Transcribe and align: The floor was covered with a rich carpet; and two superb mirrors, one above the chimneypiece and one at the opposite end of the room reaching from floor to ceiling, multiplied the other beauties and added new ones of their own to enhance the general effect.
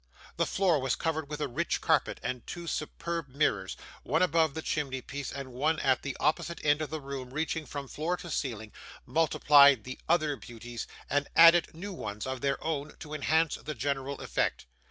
The 0.37 0.47
floor 0.47 0.79
was 0.79 0.95
covered 0.95 1.29
with 1.29 1.41
a 1.41 1.47
rich 1.47 1.79
carpet; 1.79 2.19
and 2.23 2.47
two 2.47 2.65
superb 2.65 3.27
mirrors, 3.29 3.77
one 4.01 4.23
above 4.23 4.55
the 4.55 4.63
chimneypiece 4.63 5.31
and 5.31 5.53
one 5.53 5.77
at 5.77 6.01
the 6.01 6.17
opposite 6.19 6.59
end 6.65 6.81
of 6.81 6.89
the 6.89 6.99
room 6.99 7.29
reaching 7.31 7.67
from 7.67 7.87
floor 7.87 8.17
to 8.17 8.31
ceiling, 8.31 8.71
multiplied 9.05 9.83
the 9.83 9.99
other 10.09 10.35
beauties 10.37 10.87
and 11.07 11.27
added 11.35 11.75
new 11.75 11.93
ones 11.93 12.25
of 12.25 12.41
their 12.41 12.57
own 12.63 12.95
to 12.97 13.13
enhance 13.13 13.57
the 13.57 13.75
general 13.75 14.19
effect. 14.21 14.65